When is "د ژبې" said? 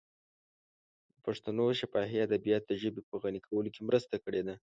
2.69-3.01